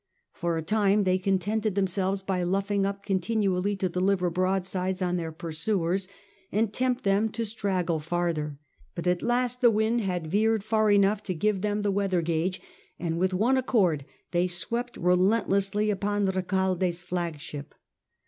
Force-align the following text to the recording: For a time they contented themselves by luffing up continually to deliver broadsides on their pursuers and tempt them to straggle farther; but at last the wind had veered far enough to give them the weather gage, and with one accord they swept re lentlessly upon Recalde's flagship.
For 0.33 0.57
a 0.57 0.63
time 0.63 1.03
they 1.03 1.19
contented 1.19 1.75
themselves 1.75 2.23
by 2.23 2.41
luffing 2.41 2.87
up 2.87 3.05
continually 3.05 3.75
to 3.75 3.87
deliver 3.87 4.31
broadsides 4.31 4.99
on 4.99 5.15
their 5.15 5.31
pursuers 5.31 6.07
and 6.51 6.73
tempt 6.73 7.03
them 7.03 7.29
to 7.29 7.45
straggle 7.45 7.99
farther; 7.99 8.57
but 8.95 9.05
at 9.05 9.21
last 9.21 9.61
the 9.61 9.69
wind 9.69 10.01
had 10.01 10.25
veered 10.25 10.63
far 10.63 10.89
enough 10.89 11.21
to 11.21 11.35
give 11.35 11.61
them 11.61 11.83
the 11.83 11.91
weather 11.91 12.23
gage, 12.23 12.59
and 12.97 13.19
with 13.19 13.31
one 13.31 13.57
accord 13.57 14.03
they 14.31 14.47
swept 14.47 14.97
re 14.97 15.13
lentlessly 15.13 15.91
upon 15.91 16.25
Recalde's 16.25 17.03
flagship. 17.03 17.75